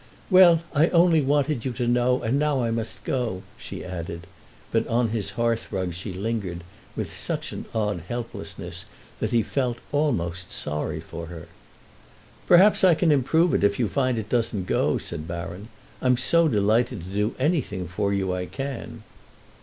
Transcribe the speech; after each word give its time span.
"Well, 0.31 0.63
I 0.73 0.87
only 0.87 1.21
wanted 1.21 1.63
you 1.63 1.73
to 1.73 1.85
know, 1.85 2.23
and 2.23 2.39
now 2.39 2.63
I 2.63 2.71
must 2.71 3.03
go," 3.03 3.43
she 3.55 3.85
added; 3.85 4.25
but 4.71 4.87
on 4.87 5.09
his 5.09 5.29
hearthrug 5.37 5.93
she 5.93 6.11
lingered 6.11 6.63
with 6.95 7.13
such 7.13 7.51
an 7.51 7.65
odd 7.71 8.01
helplessness 8.07 8.85
that 9.19 9.29
he 9.29 9.43
felt 9.43 9.77
almost 9.91 10.51
sorry 10.51 11.01
for 11.01 11.27
her. 11.27 11.47
"Perhaps 12.47 12.83
I 12.83 12.95
can 12.95 13.11
improve 13.11 13.53
it 13.53 13.63
if 13.63 13.77
you 13.77 13.87
find 13.87 14.17
it 14.17 14.27
doesn't 14.27 14.65
go," 14.65 14.97
said 14.97 15.27
Baron. 15.27 15.69
"I'm 16.01 16.17
so 16.17 16.47
delighted 16.47 17.03
to 17.03 17.13
do 17.13 17.35
anything 17.37 17.87
for 17.87 18.11
you 18.11 18.33
I 18.33 18.47
can." 18.47 19.03